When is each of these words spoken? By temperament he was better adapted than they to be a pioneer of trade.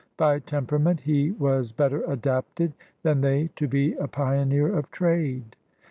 By 0.17 0.39
temperament 0.39 1.01
he 1.01 1.29
was 1.29 1.71
better 1.71 2.03
adapted 2.05 2.73
than 3.03 3.21
they 3.21 3.49
to 3.55 3.67
be 3.67 3.93
a 3.97 4.07
pioneer 4.07 4.75
of 4.75 4.89
trade. 4.89 5.55